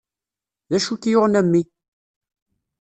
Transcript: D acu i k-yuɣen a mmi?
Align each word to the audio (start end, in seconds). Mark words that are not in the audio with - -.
D 0.69 0.71
acu 0.77 0.91
i 0.95 0.99
k-yuɣen 1.01 1.39
a 1.39 1.41
mmi? 1.45 1.61